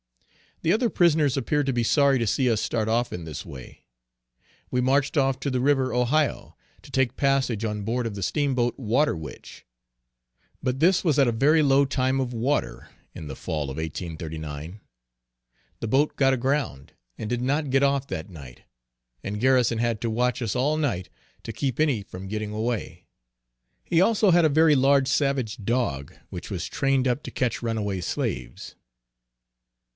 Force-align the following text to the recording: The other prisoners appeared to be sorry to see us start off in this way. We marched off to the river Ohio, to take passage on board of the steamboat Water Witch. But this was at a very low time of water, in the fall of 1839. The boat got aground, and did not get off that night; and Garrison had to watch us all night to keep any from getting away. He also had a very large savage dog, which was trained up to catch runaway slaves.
The 0.63 0.73
other 0.73 0.89
prisoners 0.89 1.37
appeared 1.37 1.65
to 1.67 1.73
be 1.73 1.83
sorry 1.83 2.17
to 2.19 2.27
see 2.27 2.49
us 2.49 2.59
start 2.61 2.87
off 2.89 3.11
in 3.13 3.23
this 3.23 3.43
way. 3.45 3.83
We 4.71 4.81
marched 4.81 5.15
off 5.17 5.39
to 5.41 5.49
the 5.51 5.59
river 5.59 5.91
Ohio, 5.93 6.55
to 6.83 6.91
take 6.91 7.15
passage 7.15 7.63
on 7.65 7.83
board 7.83 8.05
of 8.07 8.13
the 8.15 8.23
steamboat 8.23 8.77
Water 8.79 9.15
Witch. 9.15 9.65
But 10.61 10.79
this 10.79 11.03
was 11.03 11.17
at 11.17 11.27
a 11.27 11.31
very 11.31 11.61
low 11.63 11.85
time 11.85 12.19
of 12.19 12.33
water, 12.33 12.89
in 13.13 13.27
the 13.27 13.35
fall 13.35 13.65
of 13.65 13.77
1839. 13.77 14.81
The 15.79 15.87
boat 15.87 16.15
got 16.15 16.33
aground, 16.33 16.93
and 17.17 17.29
did 17.29 17.41
not 17.41 17.69
get 17.71 17.83
off 17.83 18.07
that 18.07 18.29
night; 18.29 18.61
and 19.23 19.39
Garrison 19.39 19.77
had 19.79 20.01
to 20.01 20.09
watch 20.11 20.41
us 20.43 20.55
all 20.55 20.77
night 20.77 21.09
to 21.43 21.53
keep 21.53 21.79
any 21.79 22.01
from 22.03 22.27
getting 22.27 22.51
away. 22.51 23.05
He 23.83 23.99
also 23.99 24.29
had 24.31 24.45
a 24.45 24.49
very 24.49 24.75
large 24.75 25.07
savage 25.07 25.57
dog, 25.63 26.15
which 26.29 26.49
was 26.51 26.65
trained 26.67 27.07
up 27.07 27.21
to 27.23 27.31
catch 27.31 27.61
runaway 27.63 28.01
slaves. 28.01 28.75